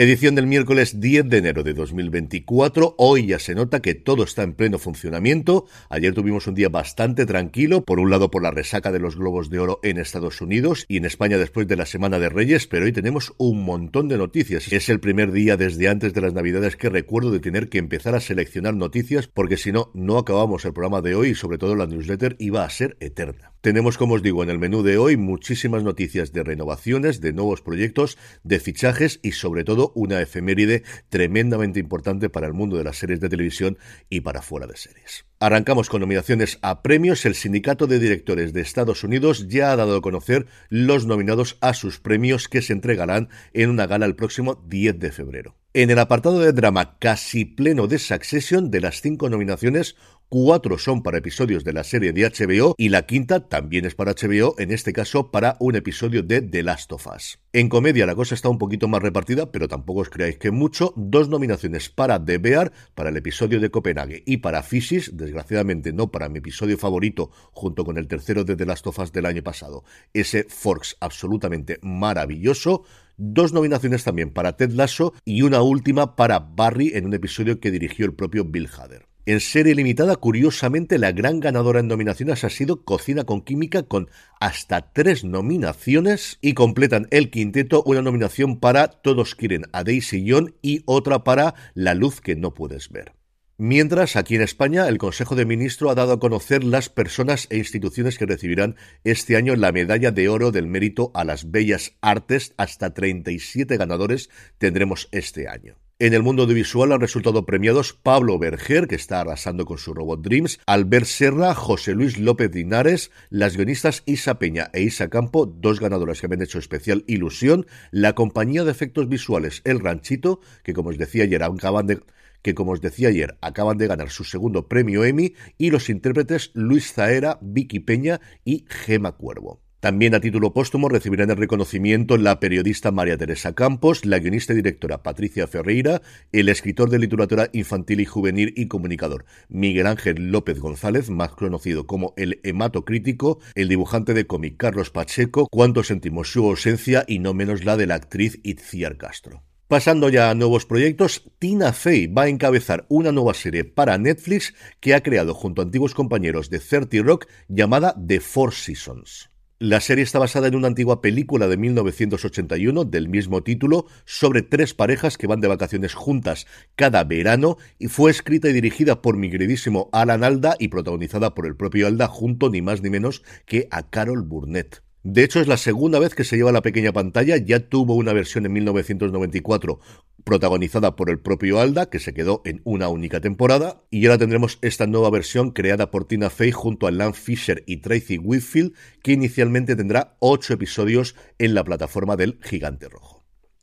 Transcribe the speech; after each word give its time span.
Edición 0.00 0.36
del 0.36 0.46
miércoles 0.46 1.00
10 1.00 1.28
de 1.28 1.38
enero 1.38 1.64
de 1.64 1.74
2024. 1.74 2.94
Hoy 2.98 3.26
ya 3.26 3.40
se 3.40 3.56
nota 3.56 3.82
que 3.82 3.94
todo 3.94 4.22
está 4.22 4.44
en 4.44 4.52
pleno 4.52 4.78
funcionamiento. 4.78 5.66
Ayer 5.88 6.14
tuvimos 6.14 6.46
un 6.46 6.54
día 6.54 6.68
bastante 6.68 7.26
tranquilo, 7.26 7.82
por 7.82 7.98
un 7.98 8.08
lado 8.08 8.30
por 8.30 8.44
la 8.44 8.52
resaca 8.52 8.92
de 8.92 9.00
los 9.00 9.16
Globos 9.16 9.50
de 9.50 9.58
Oro 9.58 9.80
en 9.82 9.98
Estados 9.98 10.40
Unidos 10.40 10.84
y 10.86 10.98
en 10.98 11.04
España 11.04 11.36
después 11.36 11.66
de 11.66 11.74
la 11.74 11.84
Semana 11.84 12.20
de 12.20 12.28
Reyes, 12.28 12.68
pero 12.68 12.84
hoy 12.84 12.92
tenemos 12.92 13.34
un 13.38 13.64
montón 13.64 14.06
de 14.06 14.18
noticias. 14.18 14.72
Es 14.72 14.88
el 14.88 15.00
primer 15.00 15.32
día 15.32 15.56
desde 15.56 15.88
antes 15.88 16.14
de 16.14 16.20
las 16.20 16.32
Navidades 16.32 16.76
que 16.76 16.90
recuerdo 16.90 17.32
de 17.32 17.40
tener 17.40 17.68
que 17.68 17.78
empezar 17.78 18.14
a 18.14 18.20
seleccionar 18.20 18.74
noticias 18.74 19.26
porque 19.26 19.56
si 19.56 19.72
no, 19.72 19.90
no 19.94 20.18
acabamos 20.18 20.64
el 20.64 20.74
programa 20.74 21.02
de 21.02 21.16
hoy 21.16 21.30
y 21.30 21.34
sobre 21.34 21.58
todo 21.58 21.74
la 21.74 21.88
newsletter 21.88 22.36
iba 22.38 22.64
a 22.64 22.70
ser 22.70 22.96
eterna. 23.00 23.50
Tenemos, 23.60 23.98
como 23.98 24.14
os 24.14 24.22
digo, 24.22 24.44
en 24.44 24.50
el 24.50 24.58
menú 24.58 24.84
de 24.84 24.98
hoy 24.98 25.16
muchísimas 25.16 25.82
noticias 25.82 26.32
de 26.32 26.44
renovaciones, 26.44 27.20
de 27.20 27.32
nuevos 27.32 27.60
proyectos, 27.60 28.16
de 28.44 28.60
fichajes 28.60 29.18
y 29.20 29.32
sobre 29.32 29.64
todo 29.64 29.90
una 29.96 30.20
efeméride 30.20 30.84
tremendamente 31.08 31.80
importante 31.80 32.30
para 32.30 32.46
el 32.46 32.52
mundo 32.52 32.76
de 32.76 32.84
las 32.84 32.98
series 32.98 33.18
de 33.18 33.28
televisión 33.28 33.76
y 34.08 34.20
para 34.20 34.42
fuera 34.42 34.68
de 34.68 34.76
series. 34.76 35.26
Arrancamos 35.40 35.88
con 35.88 36.00
nominaciones 36.00 36.58
a 36.62 36.82
premios. 36.82 37.24
El 37.24 37.34
Sindicato 37.34 37.88
de 37.88 37.98
Directores 37.98 38.52
de 38.52 38.60
Estados 38.60 39.02
Unidos 39.02 39.48
ya 39.48 39.72
ha 39.72 39.76
dado 39.76 39.96
a 39.96 40.02
conocer 40.02 40.46
los 40.68 41.06
nominados 41.06 41.58
a 41.60 41.74
sus 41.74 41.98
premios 41.98 42.48
que 42.48 42.62
se 42.62 42.72
entregarán 42.72 43.28
en 43.52 43.70
una 43.70 43.86
gala 43.86 44.06
el 44.06 44.14
próximo 44.14 44.64
10 44.68 44.98
de 45.00 45.10
febrero. 45.12 45.56
En 45.74 45.90
el 45.90 45.98
apartado 45.98 46.40
de 46.40 46.52
drama 46.52 46.98
casi 46.98 47.44
pleno 47.44 47.86
de 47.86 47.98
Succession, 47.98 48.70
de 48.70 48.80
las 48.80 49.00
cinco 49.00 49.28
nominaciones, 49.28 49.96
cuatro 50.28 50.76
son 50.78 51.02
para 51.02 51.18
episodios 51.18 51.64
de 51.64 51.72
la 51.72 51.84
serie 51.84 52.12
de 52.12 52.28
HBO 52.28 52.74
y 52.76 52.90
la 52.90 53.06
quinta 53.06 53.48
también 53.48 53.86
es 53.86 53.94
para 53.94 54.12
HBO, 54.12 54.54
en 54.58 54.70
este 54.70 54.92
caso 54.92 55.30
para 55.30 55.56
un 55.58 55.76
episodio 55.76 56.22
de 56.22 56.42
The 56.42 56.62
Last 56.62 56.92
of 56.92 57.06
Us. 57.06 57.38
En 57.52 57.68
comedia 57.68 58.06
la 58.06 58.14
cosa 58.14 58.34
está 58.34 58.48
un 58.48 58.58
poquito 58.58 58.88
más 58.88 59.02
repartida, 59.02 59.50
pero 59.50 59.68
tampoco 59.68 60.00
os 60.00 60.10
creáis 60.10 60.36
que 60.36 60.50
mucho. 60.50 60.92
Dos 60.96 61.28
nominaciones 61.28 61.88
para 61.88 62.22
The 62.22 62.38
Bear, 62.38 62.72
para 62.94 63.08
el 63.08 63.16
episodio 63.16 63.58
de 63.58 63.70
Copenhague, 63.70 64.22
y 64.26 64.38
para 64.38 64.62
Fishes, 64.62 65.16
desgraciadamente 65.16 65.92
no 65.92 66.10
para 66.10 66.28
mi 66.28 66.38
episodio 66.40 66.76
favorito, 66.76 67.30
junto 67.52 67.84
con 67.84 67.96
el 67.96 68.06
tercero 68.06 68.44
de 68.44 68.54
The 68.54 68.66
Last 68.66 68.86
of 68.86 68.98
Us 68.98 69.12
del 69.12 69.26
año 69.26 69.42
pasado. 69.42 69.84
Ese 70.12 70.44
Forks 70.44 70.96
absolutamente 71.00 71.78
maravilloso. 71.82 72.84
Dos 73.16 73.52
nominaciones 73.52 74.04
también 74.04 74.30
para 74.30 74.56
Ted 74.56 74.72
Lasso 74.72 75.14
y 75.24 75.42
una 75.42 75.62
última 75.62 76.16
para 76.16 76.38
Barry 76.38 76.92
en 76.94 77.06
un 77.06 77.14
episodio 77.14 77.60
que 77.60 77.70
dirigió 77.70 78.04
el 78.06 78.14
propio 78.14 78.44
Bill 78.44 78.68
Hader. 78.68 79.07
En 79.28 79.40
serie 79.40 79.74
limitada, 79.74 80.16
curiosamente, 80.16 80.96
la 80.96 81.12
gran 81.12 81.38
ganadora 81.38 81.80
en 81.80 81.86
nominaciones 81.86 82.44
ha 82.44 82.48
sido 82.48 82.86
Cocina 82.86 83.24
con 83.24 83.42
Química, 83.42 83.82
con 83.82 84.08
hasta 84.40 84.90
tres 84.94 85.22
nominaciones 85.22 86.38
y 86.40 86.54
completan 86.54 87.08
el 87.10 87.28
quinteto 87.28 87.82
una 87.84 88.00
nominación 88.00 88.58
para 88.58 88.88
Todos 88.88 89.34
quieren 89.34 89.66
a 89.74 89.84
Daisy 89.84 90.24
Young 90.24 90.52
y 90.62 90.80
otra 90.86 91.24
para 91.24 91.54
La 91.74 91.94
luz 91.94 92.22
que 92.22 92.36
no 92.36 92.54
puedes 92.54 92.88
ver. 92.88 93.12
Mientras, 93.58 94.16
aquí 94.16 94.34
en 94.34 94.40
España, 94.40 94.88
el 94.88 94.96
Consejo 94.96 95.36
de 95.36 95.44
Ministros 95.44 95.92
ha 95.92 95.94
dado 95.94 96.14
a 96.14 96.20
conocer 96.20 96.64
las 96.64 96.88
personas 96.88 97.48
e 97.50 97.58
instituciones 97.58 98.16
que 98.16 98.24
recibirán 98.24 98.76
este 99.04 99.36
año 99.36 99.56
la 99.56 99.72
medalla 99.72 100.10
de 100.10 100.30
oro 100.30 100.52
del 100.52 100.68
mérito 100.68 101.10
a 101.12 101.24
las 101.24 101.50
bellas 101.50 101.92
artes. 102.00 102.54
Hasta 102.56 102.94
37 102.94 103.76
ganadores 103.76 104.30
tendremos 104.56 105.10
este 105.12 105.48
año. 105.48 105.76
En 106.00 106.14
el 106.14 106.22
mundo 106.22 106.44
audiovisual 106.44 106.92
han 106.92 107.00
resultado 107.00 107.44
premiados 107.44 107.92
Pablo 107.92 108.38
Berger, 108.38 108.86
que 108.86 108.94
está 108.94 109.20
arrasando 109.20 109.64
con 109.64 109.78
su 109.78 109.94
Robot 109.94 110.22
Dreams, 110.22 110.60
Albert 110.64 111.06
Serra, 111.06 111.56
José 111.56 111.92
Luis 111.92 112.18
López 112.18 112.52
Dinares, 112.52 113.10
las 113.30 113.56
guionistas 113.56 114.04
Isa 114.06 114.38
Peña 114.38 114.70
e 114.72 114.82
Isa 114.82 115.10
Campo, 115.10 115.44
dos 115.44 115.80
ganadoras 115.80 116.20
que 116.20 116.26
habían 116.26 116.42
hecho 116.42 116.60
especial 116.60 117.02
ilusión, 117.08 117.66
la 117.90 118.14
compañía 118.14 118.62
de 118.62 118.70
efectos 118.70 119.08
visuales 119.08 119.60
El 119.64 119.80
Ranchito, 119.80 120.38
que 120.62 120.72
como 120.72 120.90
os 120.90 120.98
decía 120.98 121.24
ayer 121.24 121.42
acaban 121.42 121.88
de 121.88 122.00
que 122.42 122.54
como 122.54 122.70
os 122.70 122.80
decía 122.80 123.08
ayer 123.08 123.36
acaban 123.40 123.76
de 123.76 123.88
ganar 123.88 124.10
su 124.10 124.22
segundo 124.22 124.68
premio 124.68 125.04
Emmy, 125.04 125.34
y 125.58 125.70
los 125.70 125.90
intérpretes 125.90 126.52
Luis 126.54 126.92
Zaera, 126.92 127.40
Vicky 127.42 127.80
Peña 127.80 128.20
y 128.44 128.66
Gema 128.68 129.16
Cuervo. 129.16 129.67
También 129.80 130.12
a 130.16 130.20
título 130.20 130.52
póstumo 130.52 130.88
recibirán 130.88 131.30
el 131.30 131.36
reconocimiento 131.36 132.16
la 132.16 132.40
periodista 132.40 132.90
María 132.90 133.16
Teresa 133.16 133.54
Campos, 133.54 134.04
la 134.04 134.18
guionista 134.18 134.52
y 134.52 134.56
directora 134.56 135.04
Patricia 135.04 135.46
Ferreira, 135.46 136.02
el 136.32 136.48
escritor 136.48 136.90
de 136.90 136.98
literatura 136.98 137.48
infantil 137.52 138.00
y 138.00 138.04
juvenil 138.04 138.52
y 138.56 138.66
comunicador 138.66 139.24
Miguel 139.48 139.86
Ángel 139.86 140.32
López 140.32 140.58
González, 140.58 141.10
más 141.10 141.30
conocido 141.30 141.86
como 141.86 142.12
el 142.16 142.40
hematocrítico, 142.42 143.38
el 143.54 143.68
dibujante 143.68 144.14
de 144.14 144.26
cómic 144.26 144.56
Carlos 144.56 144.90
Pacheco, 144.90 145.46
cuánto 145.48 145.84
sentimos 145.84 146.32
su 146.32 146.44
ausencia 146.44 147.04
y 147.06 147.20
no 147.20 147.32
menos 147.32 147.64
la 147.64 147.76
de 147.76 147.86
la 147.86 147.94
actriz 147.94 148.40
Itziar 148.42 148.96
Castro. 148.96 149.44
Pasando 149.68 150.08
ya 150.08 150.30
a 150.30 150.34
nuevos 150.34 150.66
proyectos, 150.66 151.30
Tina 151.38 151.72
Fey 151.72 152.08
va 152.08 152.22
a 152.22 152.28
encabezar 152.28 152.84
una 152.88 153.12
nueva 153.12 153.34
serie 153.34 153.62
para 153.62 153.96
Netflix 153.96 154.54
que 154.80 154.94
ha 154.94 155.04
creado 155.04 155.34
junto 155.34 155.62
a 155.62 155.66
antiguos 155.66 155.94
compañeros 155.94 156.50
de 156.50 156.58
30 156.58 156.96
Rock 157.04 157.26
llamada 157.46 157.94
The 158.04 158.18
Four 158.18 158.54
Seasons. 158.54 159.30
La 159.60 159.80
serie 159.80 160.04
está 160.04 160.20
basada 160.20 160.46
en 160.46 160.54
una 160.54 160.68
antigua 160.68 161.00
película 161.00 161.48
de 161.48 161.56
1981 161.56 162.84
del 162.84 163.08
mismo 163.08 163.42
título 163.42 163.86
sobre 164.04 164.42
tres 164.42 164.72
parejas 164.72 165.18
que 165.18 165.26
van 165.26 165.40
de 165.40 165.48
vacaciones 165.48 165.94
juntas 165.94 166.46
cada 166.76 167.02
verano 167.02 167.56
y 167.76 167.88
fue 167.88 168.12
escrita 168.12 168.48
y 168.48 168.52
dirigida 168.52 169.02
por 169.02 169.16
mi 169.16 169.28
queridísimo 169.32 169.88
Alan 169.92 170.22
Alda 170.22 170.54
y 170.60 170.68
protagonizada 170.68 171.34
por 171.34 171.44
el 171.44 171.56
propio 171.56 171.88
Alda 171.88 172.06
junto 172.06 172.50
ni 172.50 172.62
más 172.62 172.82
ni 172.82 172.90
menos 172.90 173.24
que 173.46 173.66
a 173.72 173.90
Carol 173.90 174.22
Burnett. 174.22 174.87
De 175.02 175.24
hecho, 175.24 175.40
es 175.40 175.46
la 175.46 175.56
segunda 175.56 175.98
vez 175.98 176.14
que 176.14 176.24
se 176.24 176.36
lleva 176.36 176.52
la 176.52 176.62
pequeña 176.62 176.92
pantalla. 176.92 177.36
Ya 177.36 177.60
tuvo 177.60 177.94
una 177.94 178.12
versión 178.12 178.46
en 178.46 178.52
1994 178.52 179.80
protagonizada 180.24 180.94
por 180.96 181.08
el 181.08 181.20
propio 181.20 181.58
Alda, 181.58 181.88
que 181.88 182.00
se 182.00 182.12
quedó 182.12 182.42
en 182.44 182.60
una 182.64 182.88
única 182.88 183.20
temporada, 183.20 183.82
y 183.90 184.04
ahora 184.04 184.18
tendremos 184.18 184.58
esta 184.60 184.86
nueva 184.86 185.08
versión 185.10 185.52
creada 185.52 185.90
por 185.90 186.06
Tina 186.06 186.28
Fey 186.28 186.52
junto 186.52 186.86
a 186.86 186.90
Lan 186.90 187.14
Fisher 187.14 187.64
y 187.66 187.78
Tracy 187.78 188.18
Whitfield, 188.18 188.74
que 189.02 189.12
inicialmente 189.12 189.76
tendrá 189.76 190.16
ocho 190.18 190.52
episodios 190.52 191.14
en 191.38 191.54
la 191.54 191.64
plataforma 191.64 192.16
del 192.16 192.38
Gigante 192.42 192.88
Rojo. 192.88 193.17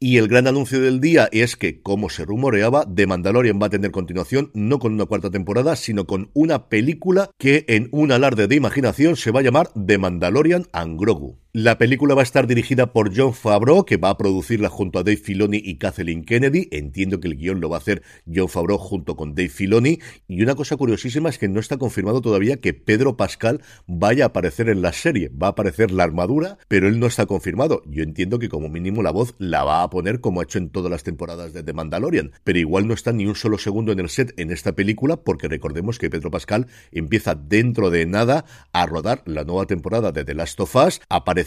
Y 0.05 0.17
el 0.17 0.27
gran 0.27 0.45
anuncio 0.45 0.79
del 0.79 1.01
día 1.01 1.27
es 1.31 1.55
que, 1.55 1.81
como 1.81 2.11
se 2.11 2.25
rumoreaba, 2.25 2.85
The 2.85 3.07
Mandalorian 3.07 3.59
va 3.59 3.65
a 3.65 3.69
tener 3.71 3.89
continuación 3.89 4.51
no 4.53 4.77
con 4.77 4.93
una 4.93 5.07
cuarta 5.07 5.31
temporada, 5.31 5.75
sino 5.75 6.05
con 6.05 6.29
una 6.35 6.69
película 6.69 7.31
que 7.39 7.65
en 7.67 7.89
un 7.91 8.11
alarde 8.11 8.45
de 8.45 8.53
imaginación 8.53 9.15
se 9.15 9.31
va 9.31 9.39
a 9.39 9.43
llamar 9.43 9.71
The 9.73 9.97
Mandalorian 9.97 10.67
and 10.73 10.99
Grogu. 10.99 11.39
La 11.57 11.77
película 11.77 12.15
va 12.15 12.21
a 12.21 12.23
estar 12.23 12.47
dirigida 12.47 12.91
por 12.91 13.15
John 13.15 13.33
Favreau, 13.33 13.85
que 13.85 13.95
va 13.95 14.09
a 14.09 14.17
producirla 14.17 14.67
junto 14.67 14.99
a 14.99 15.03
Dave 15.03 15.15
Filoni 15.15 15.61
y 15.63 15.77
Kathleen 15.77 16.25
Kennedy. 16.25 16.67
Entiendo 16.69 17.21
que 17.21 17.29
el 17.29 17.37
guion 17.37 17.61
lo 17.61 17.69
va 17.69 17.77
a 17.77 17.79
hacer 17.79 18.03
John 18.27 18.49
Favreau 18.49 18.77
junto 18.77 19.15
con 19.15 19.35
Dave 19.35 19.47
Filoni. 19.47 19.99
Y 20.27 20.43
una 20.43 20.55
cosa 20.55 20.75
curiosísima 20.75 21.29
es 21.29 21.37
que 21.37 21.47
no 21.47 21.61
está 21.61 21.77
confirmado 21.77 22.19
todavía 22.19 22.57
que 22.57 22.73
Pedro 22.73 23.15
Pascal 23.15 23.61
vaya 23.87 24.25
a 24.25 24.27
aparecer 24.27 24.67
en 24.67 24.81
la 24.81 24.91
serie. 24.91 25.29
Va 25.29 25.47
a 25.47 25.51
aparecer 25.51 25.91
la 25.91 26.03
armadura, 26.03 26.57
pero 26.67 26.89
él 26.89 26.99
no 26.99 27.05
está 27.05 27.25
confirmado. 27.25 27.83
Yo 27.85 28.03
entiendo 28.03 28.37
que 28.37 28.49
como 28.49 28.67
mínimo 28.67 29.01
la 29.01 29.11
voz 29.11 29.33
la 29.37 29.63
va 29.63 29.81
a 29.81 29.89
poner 29.89 30.19
como 30.19 30.41
ha 30.41 30.43
hecho 30.43 30.57
en 30.57 30.71
todas 30.71 30.91
las 30.91 31.03
temporadas 31.03 31.53
de 31.53 31.63
The 31.63 31.71
Mandalorian. 31.71 32.33
Pero 32.43 32.59
igual 32.59 32.85
no 32.85 32.93
está 32.93 33.13
ni 33.13 33.27
un 33.27 33.35
solo 33.35 33.59
segundo 33.59 33.93
en 33.93 34.01
el 34.01 34.09
set 34.09 34.33
en 34.35 34.51
esta 34.51 34.73
película, 34.73 35.23
porque 35.23 35.47
recordemos 35.47 35.99
que 35.99 36.09
Pedro 36.09 36.31
Pascal 36.31 36.67
empieza 36.91 37.33
dentro 37.33 37.91
de 37.91 38.05
nada 38.05 38.43
a 38.73 38.85
rodar 38.87 39.23
la 39.23 39.45
nueva 39.45 39.67
temporada 39.67 40.11
de 40.11 40.25
The 40.25 40.33
Last 40.33 40.59
of 40.59 40.75
Us. 40.75 40.99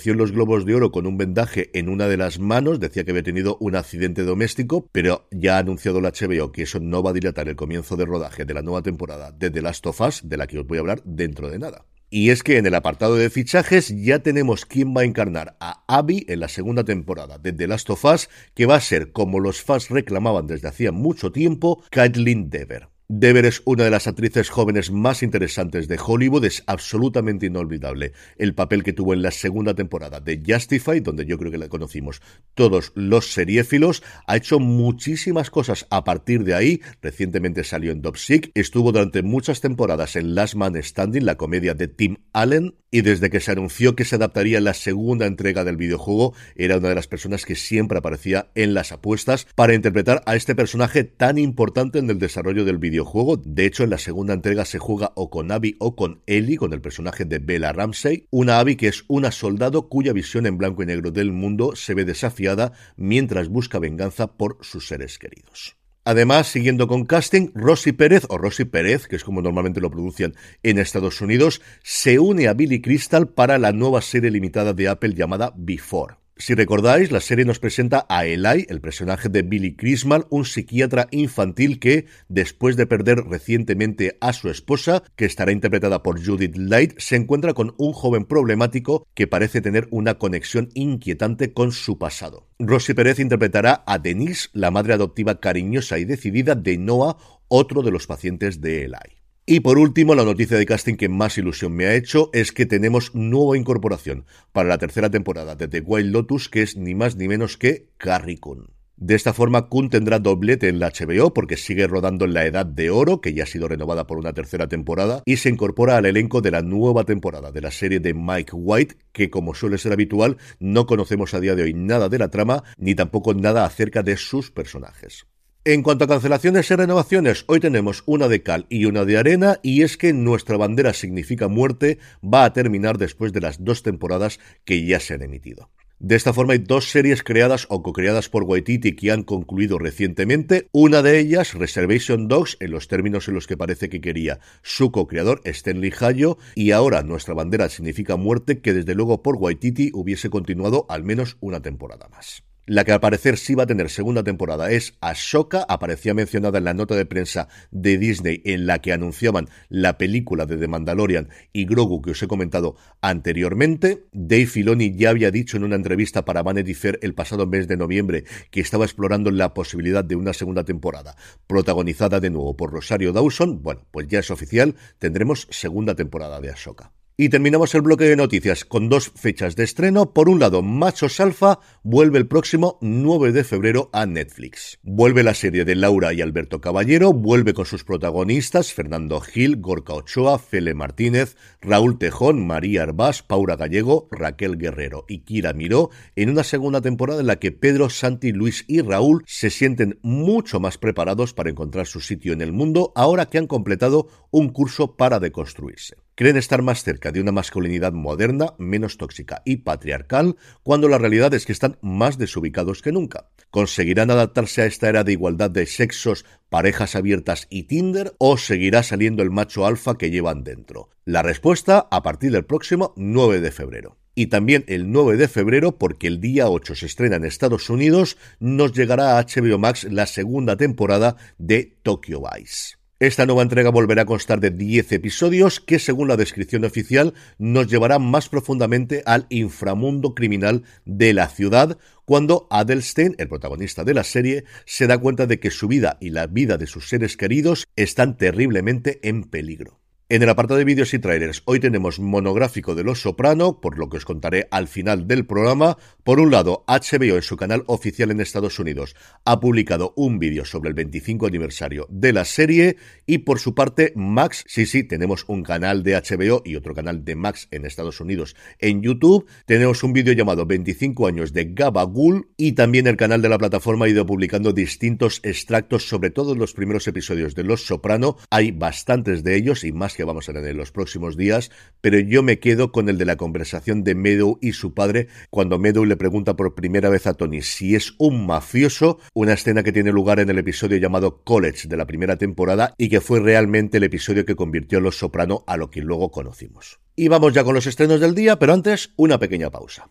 Los 0.06 0.32
Globos 0.32 0.64
de 0.64 0.74
Oro 0.74 0.90
con 0.90 1.06
un 1.06 1.18
vendaje 1.18 1.70
en 1.74 1.88
una 1.88 2.06
de 2.08 2.16
las 2.16 2.38
manos, 2.38 2.80
decía 2.80 3.04
que 3.04 3.10
había 3.10 3.22
tenido 3.22 3.56
un 3.60 3.76
accidente 3.76 4.22
doméstico, 4.22 4.88
pero 4.92 5.28
ya 5.30 5.56
ha 5.56 5.58
anunciado 5.58 6.00
la 6.00 6.12
HBO 6.12 6.52
que 6.52 6.62
eso 6.62 6.80
no 6.80 7.02
va 7.02 7.10
a 7.10 7.14
dilatar 7.14 7.48
el 7.48 7.56
comienzo 7.56 7.96
de 7.96 8.06
rodaje 8.06 8.44
de 8.44 8.54
la 8.54 8.62
nueva 8.62 8.82
temporada 8.82 9.32
de 9.32 9.50
The 9.50 9.62
Last 9.62 9.86
of 9.86 10.00
Us, 10.00 10.22
de 10.24 10.36
la 10.36 10.46
que 10.46 10.58
os 10.58 10.66
voy 10.66 10.78
a 10.78 10.80
hablar 10.80 11.02
dentro 11.04 11.50
de 11.50 11.58
nada. 11.58 11.84
Y 12.10 12.30
es 12.30 12.42
que 12.42 12.56
en 12.56 12.64
el 12.64 12.74
apartado 12.74 13.16
de 13.16 13.28
fichajes 13.28 13.88
ya 13.88 14.20
tenemos 14.20 14.64
quién 14.64 14.94
va 14.96 15.02
a 15.02 15.04
encarnar 15.04 15.56
a 15.60 15.84
Abby 15.86 16.24
en 16.28 16.40
la 16.40 16.48
segunda 16.48 16.84
temporada 16.84 17.36
de 17.36 17.52
The 17.52 17.68
Last 17.68 17.90
of 17.90 18.04
Us, 18.04 18.30
que 18.54 18.64
va 18.64 18.76
a 18.76 18.80
ser, 18.80 19.12
como 19.12 19.40
los 19.40 19.60
fans 19.60 19.90
reclamaban 19.90 20.46
desde 20.46 20.68
hacía 20.68 20.90
mucho 20.90 21.32
tiempo, 21.32 21.82
Caitlin 21.90 22.48
Dever. 22.48 22.88
Dever 23.10 23.46
es 23.46 23.62
una 23.64 23.84
de 23.84 23.90
las 23.90 24.06
actrices 24.06 24.50
jóvenes 24.50 24.90
más 24.90 25.22
interesantes 25.22 25.88
de 25.88 25.98
Hollywood, 25.98 26.44
es 26.44 26.62
absolutamente 26.66 27.46
inolvidable 27.46 28.12
el 28.36 28.54
papel 28.54 28.84
que 28.84 28.92
tuvo 28.92 29.14
en 29.14 29.22
la 29.22 29.30
segunda 29.30 29.72
temporada 29.72 30.20
de 30.20 30.42
Justify, 30.46 31.00
donde 31.00 31.24
yo 31.24 31.38
creo 31.38 31.50
que 31.50 31.56
la 31.56 31.70
conocimos 31.70 32.20
todos 32.52 32.92
los 32.94 33.32
seriéfilos, 33.32 34.02
ha 34.26 34.36
hecho 34.36 34.60
muchísimas 34.60 35.48
cosas 35.48 35.86
a 35.88 36.04
partir 36.04 36.44
de 36.44 36.52
ahí, 36.52 36.82
recientemente 37.00 37.64
salió 37.64 37.92
en 37.92 38.02
Sick, 38.14 38.50
estuvo 38.52 38.92
durante 38.92 39.22
muchas 39.22 39.62
temporadas 39.62 40.14
en 40.14 40.34
Last 40.34 40.56
Man 40.56 40.74
Standing, 40.76 41.24
la 41.24 41.38
comedia 41.38 41.72
de 41.72 41.88
Tim 41.88 42.18
Allen, 42.34 42.74
y 42.90 43.00
desde 43.00 43.30
que 43.30 43.40
se 43.40 43.52
anunció 43.52 43.96
que 43.96 44.04
se 44.04 44.16
adaptaría 44.16 44.60
la 44.60 44.74
segunda 44.74 45.26
entrega 45.26 45.64
del 45.64 45.76
videojuego, 45.76 46.34
era 46.54 46.76
una 46.76 46.90
de 46.90 46.94
las 46.94 47.08
personas 47.08 47.44
que 47.44 47.54
siempre 47.54 47.98
aparecía 47.98 48.50
en 48.54 48.74
las 48.74 48.92
apuestas 48.92 49.46
para 49.54 49.74
interpretar 49.74 50.22
a 50.26 50.36
este 50.36 50.54
personaje 50.54 51.04
tan 51.04 51.38
importante 51.38 51.98
en 51.98 52.10
el 52.10 52.18
desarrollo 52.18 52.64
del 52.64 52.78
videojuego 52.78 52.98
juego. 53.08 53.36
De 53.36 53.66
hecho, 53.66 53.82
en 53.82 53.90
la 53.90 53.98
segunda 53.98 54.34
entrega 54.34 54.64
se 54.64 54.78
juega 54.78 55.12
o 55.16 55.30
con 55.30 55.50
Abby 55.50 55.76
o 55.80 55.96
con 55.96 56.22
Ellie, 56.26 56.56
con 56.56 56.72
el 56.72 56.80
personaje 56.80 57.24
de 57.24 57.38
Bella 57.38 57.72
Ramsey. 57.72 58.26
Una 58.30 58.58
Abby 58.60 58.76
que 58.76 58.88
es 58.88 59.04
una 59.08 59.32
soldado 59.32 59.88
cuya 59.88 60.12
visión 60.12 60.46
en 60.46 60.58
blanco 60.58 60.82
y 60.82 60.86
negro 60.86 61.10
del 61.10 61.32
mundo 61.32 61.74
se 61.74 61.94
ve 61.94 62.04
desafiada 62.04 62.72
mientras 62.96 63.48
busca 63.48 63.78
venganza 63.78 64.36
por 64.36 64.58
sus 64.60 64.86
seres 64.86 65.18
queridos. 65.18 65.77
Además, 66.08 66.46
siguiendo 66.46 66.88
con 66.88 67.04
casting, 67.04 67.50
Rosy 67.54 67.92
Pérez, 67.92 68.24
o 68.30 68.38
Rosy 68.38 68.64
Pérez, 68.64 69.06
que 69.08 69.16
es 69.16 69.24
como 69.24 69.42
normalmente 69.42 69.78
lo 69.78 69.90
producen 69.90 70.34
en 70.62 70.78
Estados 70.78 71.20
Unidos, 71.20 71.60
se 71.82 72.18
une 72.18 72.48
a 72.48 72.54
Billy 72.54 72.80
Crystal 72.80 73.28
para 73.28 73.58
la 73.58 73.72
nueva 73.72 74.00
serie 74.00 74.30
limitada 74.30 74.72
de 74.72 74.88
Apple 74.88 75.12
llamada 75.12 75.52
Before. 75.54 76.14
Si 76.40 76.54
recordáis, 76.54 77.10
la 77.10 77.20
serie 77.20 77.44
nos 77.44 77.58
presenta 77.58 78.06
a 78.08 78.24
Eli, 78.24 78.64
el 78.68 78.80
personaje 78.80 79.28
de 79.28 79.42
Billy 79.42 79.74
Crismal, 79.74 80.26
un 80.30 80.44
psiquiatra 80.44 81.08
infantil 81.10 81.80
que, 81.80 82.06
después 82.28 82.76
de 82.76 82.86
perder 82.86 83.24
recientemente 83.24 84.16
a 84.20 84.32
su 84.32 84.48
esposa, 84.48 85.02
que 85.16 85.24
estará 85.24 85.50
interpretada 85.50 86.04
por 86.04 86.24
Judith 86.24 86.56
Light, 86.56 86.94
se 86.98 87.16
encuentra 87.16 87.54
con 87.54 87.74
un 87.76 87.92
joven 87.92 88.24
problemático 88.24 89.04
que 89.14 89.26
parece 89.26 89.60
tener 89.60 89.88
una 89.90 90.14
conexión 90.14 90.68
inquietante 90.74 91.52
con 91.52 91.72
su 91.72 91.98
pasado. 91.98 92.46
Rosy 92.60 92.94
Pérez 92.94 93.18
interpretará 93.18 93.82
a 93.84 93.98
Denise, 93.98 94.48
la 94.52 94.70
madre 94.70 94.94
adoptiva 94.94 95.40
cariñosa 95.40 95.98
y 95.98 96.04
decidida 96.04 96.54
de 96.54 96.78
Noah, 96.78 97.16
otro 97.48 97.82
de 97.82 97.90
los 97.90 98.06
pacientes 98.06 98.60
de 98.60 98.84
Eli. 98.84 99.18
Y 99.50 99.60
por 99.60 99.78
último, 99.78 100.14
la 100.14 100.26
noticia 100.26 100.58
de 100.58 100.66
casting 100.66 100.96
que 100.96 101.08
más 101.08 101.38
ilusión 101.38 101.72
me 101.72 101.86
ha 101.86 101.94
hecho 101.94 102.28
es 102.34 102.52
que 102.52 102.66
tenemos 102.66 103.14
nueva 103.14 103.56
incorporación 103.56 104.26
para 104.52 104.68
la 104.68 104.76
tercera 104.76 105.08
temporada 105.08 105.54
de 105.54 105.68
The 105.68 105.80
Wild 105.80 106.12
Lotus, 106.12 106.50
que 106.50 106.60
es 106.60 106.76
ni 106.76 106.94
más 106.94 107.16
ni 107.16 107.28
menos 107.28 107.56
que 107.56 107.88
Carrie 107.96 108.36
Coon. 108.36 108.66
De 108.98 109.14
esta 109.14 109.32
forma, 109.32 109.70
Kun 109.70 109.88
tendrá 109.88 110.18
doblete 110.18 110.68
en 110.68 110.78
la 110.78 110.90
HBO 110.90 111.32
porque 111.32 111.56
sigue 111.56 111.86
rodando 111.86 112.26
en 112.26 112.34
la 112.34 112.44
Edad 112.44 112.66
de 112.66 112.90
Oro, 112.90 113.22
que 113.22 113.32
ya 113.32 113.44
ha 113.44 113.46
sido 113.46 113.68
renovada 113.68 114.06
por 114.06 114.18
una 114.18 114.34
tercera 114.34 114.68
temporada, 114.68 115.22
y 115.24 115.38
se 115.38 115.48
incorpora 115.48 115.96
al 115.96 116.04
elenco 116.04 116.42
de 116.42 116.50
la 116.50 116.60
nueva 116.60 117.04
temporada 117.04 117.50
de 117.50 117.62
la 117.62 117.70
serie 117.70 118.00
de 118.00 118.12
Mike 118.12 118.52
White, 118.52 118.96
que 119.12 119.30
como 119.30 119.54
suele 119.54 119.78
ser 119.78 119.94
habitual, 119.94 120.36
no 120.60 120.84
conocemos 120.84 121.32
a 121.32 121.40
día 121.40 121.54
de 121.54 121.62
hoy 121.62 121.72
nada 121.72 122.10
de 122.10 122.18
la 122.18 122.28
trama, 122.28 122.64
ni 122.76 122.94
tampoco 122.94 123.32
nada 123.32 123.64
acerca 123.64 124.02
de 124.02 124.18
sus 124.18 124.50
personajes. 124.50 125.24
En 125.70 125.82
cuanto 125.82 126.04
a 126.04 126.08
cancelaciones 126.08 126.70
y 126.70 126.76
renovaciones, 126.76 127.44
hoy 127.46 127.60
tenemos 127.60 128.02
una 128.06 128.26
de 128.28 128.42
cal 128.42 128.64
y 128.70 128.86
una 128.86 129.04
de 129.04 129.18
arena, 129.18 129.60
y 129.62 129.82
es 129.82 129.98
que 129.98 130.14
nuestra 130.14 130.56
bandera 130.56 130.94
significa 130.94 131.46
muerte 131.48 131.98
va 132.24 132.46
a 132.46 132.54
terminar 132.54 132.96
después 132.96 133.34
de 133.34 133.42
las 133.42 133.62
dos 133.62 133.82
temporadas 133.82 134.40
que 134.64 134.86
ya 134.86 134.98
se 134.98 135.12
han 135.12 135.20
emitido. 135.20 135.68
De 135.98 136.16
esta 136.16 136.32
forma 136.32 136.54
hay 136.54 136.60
dos 136.60 136.90
series 136.90 137.22
creadas 137.22 137.66
o 137.68 137.82
co-creadas 137.82 138.30
por 138.30 138.44
Waititi 138.44 138.96
que 138.96 139.10
han 139.10 139.24
concluido 139.24 139.78
recientemente. 139.78 140.70
Una 140.72 141.02
de 141.02 141.18
ellas, 141.18 141.52
Reservation 141.52 142.28
Dogs, 142.28 142.56
en 142.60 142.70
los 142.70 142.88
términos 142.88 143.28
en 143.28 143.34
los 143.34 143.46
que 143.46 143.58
parece 143.58 143.90
que 143.90 144.00
quería 144.00 144.40
su 144.62 144.90
co-creador, 144.90 145.42
Stanley 145.44 145.92
Hayo, 146.00 146.38
y 146.54 146.70
ahora 146.70 147.02
nuestra 147.02 147.34
bandera 147.34 147.68
significa 147.68 148.16
muerte, 148.16 148.60
que 148.62 148.72
desde 148.72 148.94
luego 148.94 149.22
por 149.22 149.36
Waititi 149.36 149.90
hubiese 149.92 150.30
continuado 150.30 150.86
al 150.88 151.04
menos 151.04 151.36
una 151.40 151.60
temporada 151.60 152.08
más. 152.08 152.47
La 152.68 152.84
que 152.84 152.92
al 152.92 153.00
parecer 153.00 153.38
sí 153.38 153.54
va 153.54 153.62
a 153.62 153.66
tener 153.66 153.88
segunda 153.88 154.22
temporada 154.22 154.70
es 154.70 154.92
Ashoka, 155.00 155.64
aparecía 155.70 156.12
mencionada 156.12 156.58
en 156.58 156.64
la 156.64 156.74
nota 156.74 156.96
de 156.96 157.06
prensa 157.06 157.48
de 157.70 157.96
Disney 157.96 158.42
en 158.44 158.66
la 158.66 158.80
que 158.80 158.92
anunciaban 158.92 159.48
la 159.70 159.96
película 159.96 160.44
de 160.44 160.58
The 160.58 160.68
Mandalorian 160.68 161.30
y 161.54 161.64
Grogu 161.64 162.02
que 162.02 162.10
os 162.10 162.22
he 162.22 162.28
comentado 162.28 162.76
anteriormente. 163.00 164.04
Dave 164.12 164.44
Filoni 164.44 164.94
ya 164.94 165.08
había 165.08 165.30
dicho 165.30 165.56
en 165.56 165.64
una 165.64 165.76
entrevista 165.76 166.26
para 166.26 166.42
Vanity 166.42 166.74
Fair 166.74 166.98
el 167.00 167.14
pasado 167.14 167.46
mes 167.46 167.68
de 167.68 167.78
noviembre 167.78 168.24
que 168.50 168.60
estaba 168.60 168.84
explorando 168.84 169.30
la 169.30 169.54
posibilidad 169.54 170.04
de 170.04 170.16
una 170.16 170.34
segunda 170.34 170.64
temporada 170.64 171.16
protagonizada 171.46 172.20
de 172.20 172.28
nuevo 172.28 172.54
por 172.54 172.70
Rosario 172.70 173.14
Dawson. 173.14 173.62
Bueno, 173.62 173.86
pues 173.90 174.08
ya 174.08 174.18
es 174.18 174.30
oficial, 174.30 174.74
tendremos 174.98 175.48
segunda 175.50 175.94
temporada 175.94 176.38
de 176.42 176.50
Ashoka. 176.50 176.92
Y 177.20 177.30
terminamos 177.30 177.74
el 177.74 177.82
bloque 177.82 178.04
de 178.04 178.14
noticias 178.14 178.64
con 178.64 178.88
dos 178.88 179.10
fechas 179.12 179.56
de 179.56 179.64
estreno. 179.64 180.12
Por 180.12 180.28
un 180.28 180.38
lado, 180.38 180.62
Machos 180.62 181.18
Alfa 181.18 181.58
vuelve 181.82 182.16
el 182.16 182.28
próximo 182.28 182.78
9 182.80 183.32
de 183.32 183.42
febrero 183.42 183.90
a 183.92 184.06
Netflix. 184.06 184.78
Vuelve 184.84 185.24
la 185.24 185.34
serie 185.34 185.64
de 185.64 185.74
Laura 185.74 186.12
y 186.12 186.20
Alberto 186.20 186.60
Caballero, 186.60 187.12
vuelve 187.12 187.54
con 187.54 187.66
sus 187.66 187.82
protagonistas 187.82 188.72
Fernando 188.72 189.18
Gil, 189.18 189.56
Gorka 189.56 189.94
Ochoa, 189.94 190.38
Fele 190.38 190.74
Martínez, 190.74 191.36
Raúl 191.60 191.98
Tejón, 191.98 192.46
María 192.46 192.84
Arbás, 192.84 193.24
Paula 193.24 193.56
Gallego, 193.56 194.06
Raquel 194.12 194.56
Guerrero 194.56 195.04
y 195.08 195.24
Kira 195.24 195.54
Miró 195.54 195.90
en 196.14 196.30
una 196.30 196.44
segunda 196.44 196.82
temporada 196.82 197.20
en 197.20 197.26
la 197.26 197.40
que 197.40 197.50
Pedro, 197.50 197.90
Santi, 197.90 198.30
Luis 198.30 198.64
y 198.68 198.80
Raúl 198.80 199.24
se 199.26 199.50
sienten 199.50 199.98
mucho 200.02 200.60
más 200.60 200.78
preparados 200.78 201.34
para 201.34 201.50
encontrar 201.50 201.88
su 201.88 201.98
sitio 201.98 202.32
en 202.32 202.42
el 202.42 202.52
mundo 202.52 202.92
ahora 202.94 203.26
que 203.26 203.38
han 203.38 203.48
completado 203.48 204.06
un 204.30 204.50
curso 204.50 204.94
para 204.96 205.18
deconstruirse 205.18 205.96
creen 206.18 206.36
estar 206.36 206.62
más 206.62 206.82
cerca 206.82 207.12
de 207.12 207.20
una 207.20 207.30
masculinidad 207.30 207.92
moderna, 207.92 208.54
menos 208.58 208.96
tóxica 208.96 209.40
y 209.44 209.58
patriarcal, 209.58 210.34
cuando 210.64 210.88
la 210.88 210.98
realidad 210.98 211.32
es 211.32 211.46
que 211.46 211.52
están 211.52 211.78
más 211.80 212.18
desubicados 212.18 212.82
que 212.82 212.90
nunca. 212.90 213.28
¿Conseguirán 213.50 214.10
adaptarse 214.10 214.62
a 214.62 214.66
esta 214.66 214.88
era 214.88 215.04
de 215.04 215.12
igualdad 215.12 215.48
de 215.48 215.64
sexos, 215.66 216.24
parejas 216.48 216.96
abiertas 216.96 217.46
y 217.50 217.68
Tinder 217.68 218.16
o 218.18 218.36
seguirá 218.36 218.82
saliendo 218.82 219.22
el 219.22 219.30
macho 219.30 219.64
alfa 219.64 219.96
que 219.96 220.10
llevan 220.10 220.42
dentro? 220.42 220.90
La 221.04 221.22
respuesta 221.22 221.86
a 221.88 222.02
partir 222.02 222.32
del 222.32 222.44
próximo 222.44 222.94
9 222.96 223.40
de 223.40 223.52
febrero 223.52 223.96
y 224.16 224.26
también 224.26 224.64
el 224.66 224.90
9 224.90 225.18
de 225.18 225.28
febrero, 225.28 225.78
porque 225.78 226.08
el 226.08 226.20
día 226.20 226.48
8 226.48 226.74
se 226.74 226.86
estrena 226.86 227.14
en 227.14 227.26
Estados 227.26 227.70
Unidos, 227.70 228.16
nos 228.40 228.72
llegará 228.72 229.16
a 229.16 229.22
HBO 229.24 229.58
Max 229.58 229.84
la 229.84 230.06
segunda 230.06 230.56
temporada 230.56 231.14
de 231.38 231.78
Tokyo 231.84 232.20
Vice. 232.22 232.77
Esta 233.00 233.26
nueva 233.26 233.42
entrega 233.42 233.70
volverá 233.70 234.02
a 234.02 234.06
constar 234.06 234.40
de 234.40 234.50
10 234.50 234.90
episodios 234.90 235.60
que, 235.60 235.78
según 235.78 236.08
la 236.08 236.16
descripción 236.16 236.64
oficial, 236.64 237.14
nos 237.38 237.68
llevará 237.68 238.00
más 238.00 238.28
profundamente 238.28 239.04
al 239.06 239.26
inframundo 239.28 240.16
criminal 240.16 240.64
de 240.84 241.14
la 241.14 241.28
ciudad, 241.28 241.78
cuando 242.04 242.48
Adelstein, 242.50 243.14
el 243.18 243.28
protagonista 243.28 243.84
de 243.84 243.94
la 243.94 244.02
serie, 244.02 244.44
se 244.64 244.88
da 244.88 244.98
cuenta 244.98 245.26
de 245.26 245.38
que 245.38 245.52
su 245.52 245.68
vida 245.68 245.96
y 246.00 246.10
la 246.10 246.26
vida 246.26 246.58
de 246.58 246.66
sus 246.66 246.88
seres 246.88 247.16
queridos 247.16 247.68
están 247.76 248.16
terriblemente 248.16 248.98
en 249.08 249.22
peligro. 249.22 249.77
En 250.10 250.22
el 250.22 250.30
apartado 250.30 250.56
de 250.56 250.64
vídeos 250.64 250.94
y 250.94 250.98
trailers, 250.98 251.42
hoy 251.44 251.60
tenemos 251.60 252.00
monográfico 252.00 252.74
de 252.74 252.82
Los 252.82 253.02
Soprano, 253.02 253.60
por 253.60 253.76
lo 253.76 253.90
que 253.90 253.98
os 253.98 254.06
contaré 254.06 254.48
al 254.50 254.66
final 254.66 255.06
del 255.06 255.26
programa. 255.26 255.76
Por 256.02 256.18
un 256.18 256.30
lado, 256.30 256.64
HBO 256.66 257.16
en 257.16 257.22
su 257.22 257.36
canal 257.36 257.62
oficial 257.66 258.10
en 258.10 258.22
Estados 258.22 258.58
Unidos 258.58 258.96
ha 259.26 259.38
publicado 259.38 259.92
un 259.96 260.18
vídeo 260.18 260.46
sobre 260.46 260.70
el 260.70 260.74
25 260.74 261.26
aniversario 261.26 261.86
de 261.90 262.14
la 262.14 262.24
serie 262.24 262.78
y 263.04 263.18
por 263.18 263.38
su 263.38 263.54
parte 263.54 263.92
Max, 263.96 264.44
sí, 264.46 264.64
sí, 264.64 264.82
tenemos 264.82 265.26
un 265.28 265.42
canal 265.42 265.82
de 265.82 265.96
HBO 265.96 266.40
y 266.42 266.56
otro 266.56 266.74
canal 266.74 267.04
de 267.04 267.14
Max 267.14 267.46
en 267.50 267.66
Estados 267.66 268.00
Unidos 268.00 268.34
en 268.60 268.80
YouTube. 268.80 269.26
Tenemos 269.44 269.82
un 269.82 269.92
vídeo 269.92 270.14
llamado 270.14 270.46
25 270.46 271.06
años 271.06 271.34
de 271.34 271.52
Gabagool 271.52 272.30
y 272.38 272.52
también 272.52 272.86
el 272.86 272.96
canal 272.96 273.20
de 273.20 273.28
la 273.28 273.36
plataforma 273.36 273.84
ha 273.84 273.90
ido 273.90 274.06
publicando 274.06 274.54
distintos 274.54 275.20
extractos 275.22 275.86
sobre 275.86 276.08
todos 276.08 276.38
los 276.38 276.54
primeros 276.54 276.88
episodios 276.88 277.34
de 277.34 277.44
Los 277.44 277.66
Soprano. 277.66 278.16
Hay 278.30 278.52
bastantes 278.52 279.22
de 279.22 279.36
ellos 279.36 279.64
y 279.64 279.72
más 279.72 279.97
que 279.98 280.04
vamos 280.04 280.28
a 280.28 280.32
tener 280.32 280.52
en 280.52 280.56
los 280.56 280.70
próximos 280.70 281.16
días, 281.16 281.50
pero 281.80 281.98
yo 281.98 282.22
me 282.22 282.38
quedo 282.38 282.70
con 282.70 282.88
el 282.88 282.98
de 282.98 283.04
la 283.04 283.16
conversación 283.16 283.82
de 283.82 283.96
Meadow 283.96 284.38
y 284.40 284.52
su 284.52 284.72
padre 284.72 285.08
cuando 285.28 285.58
Meadow 285.58 285.84
le 285.84 285.96
pregunta 285.96 286.36
por 286.36 286.54
primera 286.54 286.88
vez 286.88 287.08
a 287.08 287.14
Tony 287.14 287.42
si 287.42 287.74
es 287.74 287.94
un 287.98 288.24
mafioso, 288.24 289.00
una 289.12 289.32
escena 289.32 289.64
que 289.64 289.72
tiene 289.72 289.90
lugar 289.90 290.20
en 290.20 290.30
el 290.30 290.38
episodio 290.38 290.78
llamado 290.78 291.24
College 291.24 291.66
de 291.66 291.76
la 291.76 291.86
primera 291.86 292.16
temporada 292.16 292.74
y 292.78 292.88
que 292.88 293.00
fue 293.00 293.18
realmente 293.18 293.78
el 293.78 293.82
episodio 293.82 294.24
que 294.24 294.36
convirtió 294.36 294.78
a 294.78 294.82
Los 294.82 294.98
Soprano 294.98 295.42
a 295.48 295.56
lo 295.56 295.68
que 295.68 295.80
luego 295.80 296.12
conocimos. 296.12 296.78
Y 296.94 297.08
vamos 297.08 297.32
ya 297.32 297.42
con 297.42 297.56
los 297.56 297.66
estrenos 297.66 298.00
del 298.00 298.14
día, 298.14 298.38
pero 298.38 298.52
antes 298.52 298.92
una 298.96 299.18
pequeña 299.18 299.50
pausa. 299.50 299.90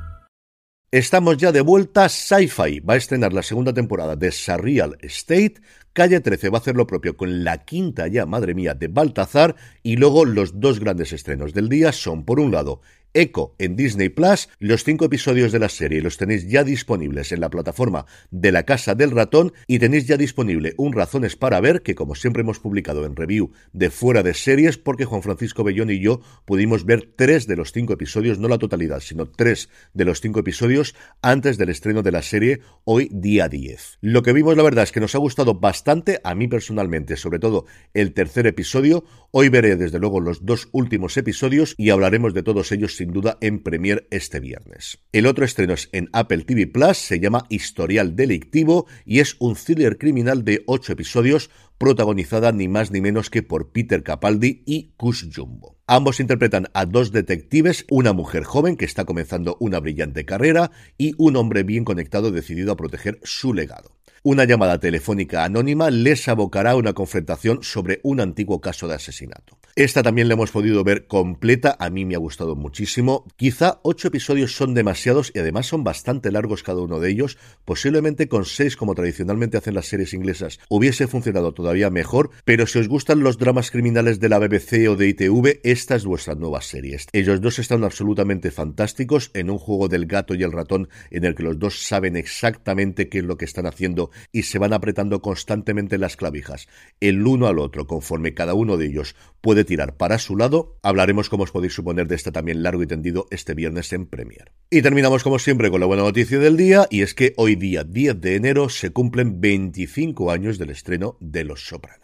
Estamos 0.93 1.37
ya 1.37 1.53
de 1.53 1.61
vuelta. 1.61 2.09
Sci-Fi 2.09 2.81
va 2.81 2.95
a 2.95 2.97
estrenar 2.97 3.31
la 3.31 3.43
segunda 3.43 3.73
temporada 3.73 4.17
de 4.17 4.29
Surreal 4.29 4.97
State. 5.03 5.61
Calle 5.93 6.19
13 6.19 6.49
va 6.49 6.57
a 6.57 6.59
hacer 6.59 6.75
lo 6.75 6.85
propio 6.85 7.15
con 7.15 7.45
la 7.45 7.63
quinta 7.63 8.07
ya, 8.07 8.25
madre 8.25 8.53
mía, 8.53 8.73
de 8.73 8.89
Baltazar. 8.89 9.55
Y 9.83 9.95
luego 9.95 10.25
los 10.25 10.59
dos 10.59 10.81
grandes 10.81 11.13
estrenos 11.13 11.53
del 11.53 11.69
día 11.69 11.93
son, 11.93 12.25
por 12.25 12.41
un 12.41 12.51
lado, 12.51 12.81
Echo 13.13 13.55
en 13.59 13.75
Disney 13.75 14.09
Plus. 14.09 14.49
Los 14.59 14.83
cinco 14.83 15.05
episodios 15.05 15.51
de 15.51 15.59
la 15.59 15.69
serie 15.69 16.01
los 16.01 16.17
tenéis 16.17 16.47
ya 16.47 16.63
disponibles 16.63 17.31
en 17.31 17.41
la 17.41 17.49
plataforma 17.49 18.05
de 18.29 18.51
la 18.51 18.63
Casa 18.63 18.95
del 18.95 19.11
Ratón 19.11 19.53
y 19.67 19.79
tenéis 19.79 20.07
ya 20.07 20.17
disponible 20.17 20.73
un 20.77 20.93
Razones 20.93 21.35
para 21.35 21.59
ver 21.59 21.81
que 21.81 21.95
como 21.95 22.15
siempre 22.15 22.41
hemos 22.41 22.59
publicado 22.59 23.05
en 23.05 23.15
review 23.15 23.51
de 23.73 23.89
fuera 23.89 24.23
de 24.23 24.33
series 24.33 24.77
porque 24.77 25.05
Juan 25.05 25.23
Francisco 25.23 25.63
Bellón 25.63 25.89
y 25.89 25.99
yo 25.99 26.21
pudimos 26.45 26.85
ver 26.85 27.09
tres 27.15 27.47
de 27.47 27.55
los 27.55 27.71
cinco 27.71 27.93
episodios, 27.93 28.39
no 28.39 28.47
la 28.47 28.57
totalidad, 28.57 29.01
sino 29.01 29.27
tres 29.27 29.69
de 29.93 30.05
los 30.05 30.21
cinco 30.21 30.39
episodios 30.39 30.95
antes 31.21 31.57
del 31.57 31.69
estreno 31.69 32.03
de 32.03 32.11
la 32.11 32.21
serie 32.21 32.61
hoy 32.85 33.09
día 33.11 33.49
10. 33.49 33.97
Lo 34.01 34.23
que 34.23 34.33
vimos 34.33 34.55
la 34.55 34.63
verdad 34.63 34.83
es 34.83 34.91
que 34.91 34.99
nos 34.99 35.15
ha 35.15 35.19
gustado 35.19 35.55
bastante, 35.55 36.21
a 36.23 36.35
mí 36.35 36.47
personalmente, 36.47 37.17
sobre 37.17 37.39
todo 37.39 37.65
el 37.93 38.13
tercer 38.13 38.47
episodio. 38.47 39.03
Hoy 39.31 39.49
veré 39.49 39.75
desde 39.75 39.99
luego 39.99 40.19
los 40.19 40.45
dos 40.45 40.69
últimos 40.71 41.17
episodios 41.17 41.75
y 41.77 41.89
hablaremos 41.89 42.33
de 42.33 42.43
todos 42.43 42.71
ellos 42.71 43.00
sin 43.01 43.13
duda 43.13 43.39
en 43.41 43.63
Premier 43.63 44.07
este 44.11 44.39
viernes. 44.39 44.99
El 45.11 45.25
otro 45.25 45.43
estreno 45.43 45.73
es 45.73 45.89
en 45.91 46.07
Apple 46.13 46.43
TV 46.43 46.67
Plus, 46.67 46.97
se 46.97 47.19
llama 47.19 47.47
Historial 47.49 48.15
Delictivo 48.15 48.85
y 49.05 49.21
es 49.21 49.37
un 49.39 49.55
thriller 49.55 49.97
criminal 49.97 50.45
de 50.45 50.61
ocho 50.67 50.93
episodios 50.93 51.49
protagonizada 51.79 52.51
ni 52.51 52.67
más 52.67 52.91
ni 52.91 53.01
menos 53.01 53.31
que 53.31 53.41
por 53.41 53.71
Peter 53.71 54.03
Capaldi 54.03 54.61
y 54.67 54.93
Kush 54.97 55.35
Jumbo. 55.35 55.79
Ambos 55.87 56.19
interpretan 56.19 56.67
a 56.75 56.85
dos 56.85 57.11
detectives, 57.11 57.87
una 57.89 58.13
mujer 58.13 58.43
joven 58.43 58.77
que 58.77 58.85
está 58.85 59.03
comenzando 59.05 59.57
una 59.59 59.79
brillante 59.79 60.23
carrera 60.23 60.69
y 60.99 61.15
un 61.17 61.37
hombre 61.37 61.63
bien 61.63 61.85
conectado 61.85 62.29
decidido 62.29 62.71
a 62.71 62.77
proteger 62.77 63.19
su 63.23 63.55
legado. 63.55 63.97
Una 64.23 64.45
llamada 64.45 64.79
telefónica 64.79 65.43
anónima 65.43 65.89
les 65.89 66.27
abocará 66.27 66.71
a 66.71 66.75
una 66.75 66.93
confrontación 66.93 67.63
sobre 67.63 67.99
un 68.03 68.19
antiguo 68.19 68.61
caso 68.61 68.87
de 68.87 68.93
asesinato. 68.93 69.57
Esta 69.75 70.03
también 70.03 70.27
la 70.27 70.35
hemos 70.35 70.51
podido 70.51 70.83
ver 70.83 71.07
completa, 71.07 71.75
a 71.79 71.89
mí 71.89 72.05
me 72.05 72.13
ha 72.13 72.19
gustado 72.19 72.55
muchísimo. 72.55 73.25
Quizá 73.35 73.79
ocho 73.81 74.09
episodios 74.09 74.55
son 74.55 74.75
demasiados 74.75 75.31
y 75.33 75.39
además 75.39 75.65
son 75.65 75.83
bastante 75.83 76.31
largos 76.31 76.61
cada 76.61 76.81
uno 76.81 76.99
de 76.99 77.09
ellos. 77.09 77.39
Posiblemente 77.65 78.27
con 78.27 78.45
seis, 78.45 78.77
como 78.77 78.93
tradicionalmente 78.93 79.57
hacen 79.57 79.73
las 79.73 79.87
series 79.87 80.13
inglesas, 80.13 80.59
hubiese 80.69 81.07
funcionado 81.07 81.55
todavía 81.55 81.89
mejor, 81.89 82.29
pero 82.45 82.67
si 82.67 82.77
os 82.77 82.87
gustan 82.87 83.21
los 83.21 83.39
dramas 83.39 83.71
criminales 83.71 84.19
de 84.19 84.29
la 84.29 84.37
BBC 84.37 84.87
o 84.87 84.95
de 84.95 85.07
ITV, 85.07 85.61
esta 85.63 85.95
es 85.95 86.05
vuestra 86.05 86.35
nueva 86.35 86.61
serie. 86.61 86.99
Ellos 87.11 87.41
dos 87.41 87.57
están 87.57 87.83
absolutamente 87.83 88.51
fantásticos 88.51 89.31
en 89.33 89.49
un 89.49 89.57
juego 89.57 89.87
del 89.87 90.05
gato 90.05 90.35
y 90.35 90.43
el 90.43 90.51
ratón 90.51 90.89
en 91.09 91.25
el 91.25 91.33
que 91.33 91.41
los 91.41 91.57
dos 91.57 91.81
saben 91.87 92.17
exactamente 92.17 93.09
qué 93.09 93.19
es 93.19 93.23
lo 93.23 93.37
que 93.37 93.45
están 93.45 93.65
haciendo 93.65 94.10
y 94.31 94.43
se 94.43 94.59
van 94.59 94.73
apretando 94.73 95.21
constantemente 95.21 95.97
las 95.97 96.17
clavijas, 96.17 96.67
el 96.99 97.25
uno 97.25 97.47
al 97.47 97.59
otro, 97.59 97.87
conforme 97.87 98.33
cada 98.33 98.53
uno 98.53 98.77
de 98.77 98.87
ellos 98.87 99.15
puede 99.41 99.63
tirar 99.63 99.97
para 99.97 100.17
su 100.19 100.37
lado. 100.37 100.77
Hablaremos, 100.83 101.29
como 101.29 101.43
os 101.43 101.51
podéis 101.51 101.73
suponer, 101.73 102.07
de 102.07 102.15
este 102.15 102.31
también 102.31 102.63
largo 102.63 102.83
y 102.83 102.87
tendido 102.87 103.27
este 103.31 103.53
viernes 103.53 103.91
en 103.93 104.05
Premier. 104.05 104.51
Y 104.69 104.81
terminamos, 104.81 105.23
como 105.23 105.39
siempre, 105.39 105.69
con 105.71 105.79
la 105.79 105.85
buena 105.85 106.03
noticia 106.03 106.39
del 106.39 106.57
día, 106.57 106.87
y 106.89 107.01
es 107.01 107.13
que 107.13 107.33
hoy 107.37 107.55
día 107.55 107.83
10 107.83 108.21
de 108.21 108.35
enero 108.35 108.69
se 108.69 108.91
cumplen 108.91 109.41
25 109.41 110.31
años 110.31 110.57
del 110.57 110.69
estreno 110.69 111.17
de 111.19 111.43
Los 111.43 111.65
Sopranos. 111.65 112.01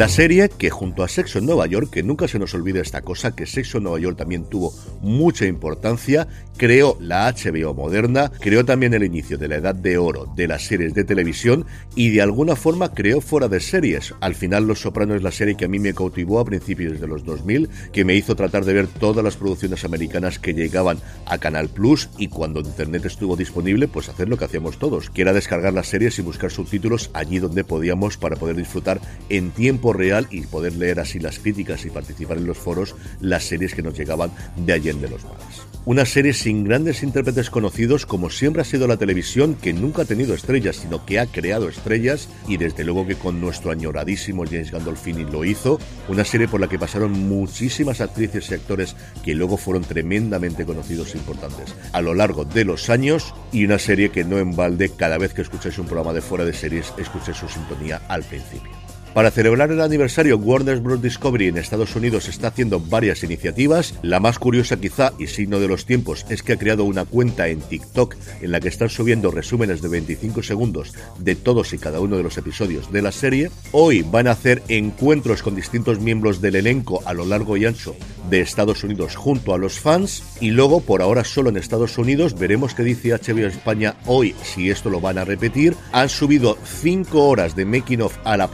La 0.00 0.08
serie 0.08 0.48
que 0.48 0.70
junto 0.70 1.02
a 1.02 1.08
Sexo 1.08 1.40
en 1.40 1.44
Nueva 1.44 1.66
York, 1.66 1.90
que 1.90 2.02
nunca 2.02 2.26
se 2.26 2.38
nos 2.38 2.54
olvide 2.54 2.80
esta 2.80 3.02
cosa, 3.02 3.36
que 3.36 3.44
Sexo 3.44 3.76
en 3.76 3.84
Nueva 3.84 3.98
York 3.98 4.16
también 4.16 4.46
tuvo 4.46 4.72
mucha 5.02 5.44
importancia, 5.44 6.26
creó 6.56 6.96
la 7.00 7.30
HBO 7.30 7.74
moderna, 7.74 8.32
creó 8.40 8.64
también 8.64 8.94
el 8.94 9.02
inicio 9.02 9.36
de 9.36 9.48
la 9.48 9.56
edad 9.56 9.74
de 9.74 9.98
oro 9.98 10.24
de 10.34 10.48
las 10.48 10.62
series 10.62 10.94
de 10.94 11.04
televisión 11.04 11.66
y 11.94 12.08
de 12.08 12.22
alguna 12.22 12.56
forma 12.56 12.94
creó 12.94 13.20
fuera 13.20 13.48
de 13.48 13.60
series. 13.60 14.14
Al 14.20 14.34
final 14.34 14.66
Los 14.66 14.80
Sopranos 14.80 15.16
es 15.16 15.22
la 15.22 15.32
serie 15.32 15.54
que 15.54 15.66
a 15.66 15.68
mí 15.68 15.78
me 15.78 15.92
cautivó 15.92 16.40
a 16.40 16.46
principios 16.46 16.98
de 16.98 17.06
los 17.06 17.26
2000, 17.26 17.68
que 17.92 18.06
me 18.06 18.14
hizo 18.14 18.34
tratar 18.34 18.64
de 18.64 18.72
ver 18.72 18.86
todas 18.86 19.22
las 19.22 19.36
producciones 19.36 19.84
americanas 19.84 20.38
que 20.38 20.54
llegaban 20.54 20.96
a 21.26 21.36
Canal 21.36 21.68
Plus 21.68 22.08
y 22.16 22.28
cuando 22.28 22.60
Internet 22.60 23.04
estuvo 23.04 23.36
disponible, 23.36 23.86
pues 23.86 24.08
hacer 24.08 24.30
lo 24.30 24.38
que 24.38 24.46
hacíamos 24.46 24.78
todos, 24.78 25.10
que 25.10 25.20
era 25.20 25.34
descargar 25.34 25.74
las 25.74 25.88
series 25.88 26.18
y 26.18 26.22
buscar 26.22 26.50
subtítulos 26.50 27.10
allí 27.12 27.38
donde 27.38 27.64
podíamos 27.64 28.16
para 28.16 28.36
poder 28.36 28.56
disfrutar 28.56 28.98
en 29.28 29.50
tiempo 29.50 29.89
real 29.92 30.26
y 30.30 30.42
poder 30.42 30.74
leer 30.74 31.00
así 31.00 31.18
las 31.18 31.38
críticas 31.38 31.84
y 31.84 31.90
participar 31.90 32.38
en 32.38 32.46
los 32.46 32.58
foros 32.58 32.94
las 33.20 33.44
series 33.44 33.74
que 33.74 33.82
nos 33.82 33.96
llegaban 33.96 34.32
de 34.56 34.72
Allende 34.72 35.08
los 35.08 35.24
Mares. 35.24 35.70
Una 35.86 36.04
serie 36.04 36.34
sin 36.34 36.64
grandes 36.64 37.02
intérpretes 37.02 37.48
conocidos 37.48 38.04
como 38.04 38.28
siempre 38.28 38.60
ha 38.60 38.66
sido 38.66 38.86
la 38.86 38.98
televisión 38.98 39.54
que 39.54 39.72
nunca 39.72 40.02
ha 40.02 40.04
tenido 40.04 40.34
estrellas 40.34 40.76
sino 40.76 41.06
que 41.06 41.18
ha 41.18 41.26
creado 41.26 41.68
estrellas 41.68 42.28
y 42.46 42.58
desde 42.58 42.84
luego 42.84 43.06
que 43.06 43.16
con 43.16 43.40
nuestro 43.40 43.70
añoradísimo 43.70 44.44
James 44.44 44.70
Gandolfini 44.70 45.24
lo 45.24 45.44
hizo, 45.44 45.78
una 46.08 46.24
serie 46.24 46.48
por 46.48 46.60
la 46.60 46.68
que 46.68 46.78
pasaron 46.78 47.12
muchísimas 47.12 48.00
actrices 48.00 48.50
y 48.50 48.54
actores 48.54 48.94
que 49.24 49.34
luego 49.34 49.56
fueron 49.56 49.82
tremendamente 49.82 50.66
conocidos 50.66 51.14
e 51.14 51.18
importantes 51.18 51.74
a 51.92 52.00
lo 52.00 52.14
largo 52.14 52.44
de 52.44 52.64
los 52.64 52.90
años 52.90 53.34
y 53.52 53.64
una 53.64 53.78
serie 53.78 54.10
que 54.10 54.24
no 54.24 54.38
en 54.38 54.54
balde 54.54 54.90
cada 54.90 55.18
vez 55.18 55.32
que 55.32 55.42
escucháis 55.42 55.78
un 55.78 55.86
programa 55.86 56.12
de 56.12 56.20
fuera 56.20 56.44
de 56.44 56.52
series 56.52 56.92
escuchéis 56.98 57.38
su 57.38 57.48
sintonía 57.48 58.02
al 58.08 58.22
principio. 58.22 58.79
Para 59.14 59.32
celebrar 59.32 59.72
el 59.72 59.80
aniversario, 59.80 60.38
Warner 60.38 60.78
Bros. 60.78 61.02
Discovery 61.02 61.48
en 61.48 61.58
Estados 61.58 61.96
Unidos 61.96 62.28
está 62.28 62.48
haciendo 62.48 62.78
varias 62.78 63.24
iniciativas. 63.24 63.94
La 64.02 64.20
más 64.20 64.38
curiosa 64.38 64.80
quizá 64.80 65.12
y 65.18 65.26
signo 65.26 65.58
de 65.58 65.66
los 65.66 65.84
tiempos 65.84 66.24
es 66.28 66.44
que 66.44 66.52
ha 66.52 66.56
creado 66.56 66.84
una 66.84 67.04
cuenta 67.04 67.48
en 67.48 67.60
TikTok 67.60 68.14
en 68.40 68.52
la 68.52 68.60
que 68.60 68.68
están 68.68 68.88
subiendo 68.88 69.32
resúmenes 69.32 69.82
de 69.82 69.88
25 69.88 70.44
segundos 70.44 70.94
de 71.18 71.34
todos 71.34 71.72
y 71.72 71.78
cada 71.78 71.98
uno 71.98 72.16
de 72.16 72.22
los 72.22 72.38
episodios 72.38 72.92
de 72.92 73.02
la 73.02 73.10
serie. 73.10 73.50
Hoy 73.72 74.02
van 74.02 74.28
a 74.28 74.32
hacer 74.32 74.62
encuentros 74.68 75.42
con 75.42 75.56
distintos 75.56 75.98
miembros 75.98 76.40
del 76.40 76.54
elenco 76.54 77.02
a 77.04 77.12
lo 77.12 77.24
largo 77.24 77.56
y 77.56 77.66
ancho 77.66 77.96
de 78.30 78.40
Estados 78.40 78.84
Unidos 78.84 79.16
junto 79.16 79.52
a 79.52 79.58
los 79.58 79.80
fans 79.80 80.22
y 80.40 80.50
luego 80.50 80.82
por 80.82 81.02
ahora 81.02 81.24
solo 81.24 81.50
en 81.50 81.56
Estados 81.56 81.98
Unidos 81.98 82.38
veremos 82.38 82.74
qué 82.74 82.84
dice 82.84 83.10
HBO 83.10 83.48
España 83.48 83.96
hoy 84.06 84.36
si 84.44 84.70
esto 84.70 84.88
lo 84.88 85.00
van 85.00 85.18
a 85.18 85.24
repetir. 85.24 85.74
Han 85.90 86.08
subido 86.08 86.56
5 86.62 87.26
horas 87.26 87.56
de 87.56 87.64
making 87.64 88.02
of 88.02 88.16
a 88.22 88.36
la 88.36 88.46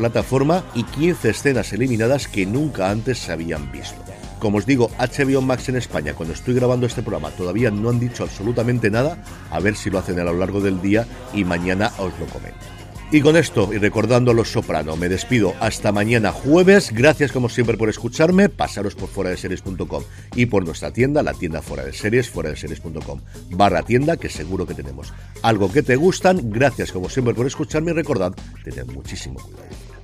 y 0.75 0.85
15 0.85 1.31
escenas 1.31 1.73
eliminadas 1.73 2.29
que 2.29 2.47
nunca 2.47 2.91
antes 2.91 3.19
se 3.19 3.33
habían 3.33 3.73
visto. 3.73 3.97
Como 4.39 4.59
os 4.59 4.67
digo, 4.67 4.91
HBO 4.99 5.41
Max 5.41 5.69
en 5.69 5.77
España, 5.77 6.15
cuando 6.15 6.35
estoy 6.35 6.55
grabando 6.55 6.87
este 6.87 7.03
programa, 7.03 7.31
todavía 7.31 7.71
no 7.71 7.89
han 7.89 7.99
dicho 7.99 8.23
absolutamente 8.23 8.91
nada, 8.91 9.23
a 9.51 9.61
ver 9.61 9.75
si 9.77 9.91
lo 9.91 9.99
hacen 9.99 10.21
a 10.21 10.25
lo 10.25 10.35
largo 10.35 10.61
del 10.61 10.81
día 10.81 11.07
y 11.33 11.45
mañana 11.45 11.91
os 11.99 12.13
lo 12.21 12.27
comento. 12.27 12.65
Y 13.11 13.21
con 13.21 13.37
esto, 13.37 13.73
y 13.73 13.79
recordando 13.79 14.33
a 14.33 14.35
los 14.35 14.51
soprano, 14.51 14.97
me 14.97 15.09
despido 15.09 15.55
hasta 15.61 15.93
mañana 15.93 16.33
jueves. 16.33 16.93
Gracias 16.93 17.31
como 17.31 17.49
siempre 17.49 17.77
por 17.77 17.89
escucharme. 17.89 18.49
Pasaros 18.49 18.97
por 18.97 19.09
fuera 19.09 19.31
de 19.31 19.37
series.com 19.37 20.03
y 20.35 20.47
por 20.47 20.65
nuestra 20.65 20.93
tienda, 20.93 21.23
la 21.23 21.33
tienda 21.33 21.63
fuera 21.63 21.85
de 21.85 21.93
series, 21.93 22.29
fuera 22.29 22.51
de 22.51 22.57
series.com 22.57 23.21
barra 23.51 23.83
tienda, 23.83 24.17
que 24.17 24.29
seguro 24.29 24.67
que 24.67 24.75
tenemos 24.75 25.15
algo 25.43 25.73
que 25.73 25.85
te 25.85 25.95
gustan. 25.95 26.51
Gracias 26.51 26.91
como 26.91 27.09
siempre 27.09 27.33
por 27.33 27.47
escucharme 27.47 27.93
y 27.93 27.95
recordad, 27.95 28.35
tened 28.65 28.87
muchísimo 28.87 29.39
cuidado. 29.41 29.96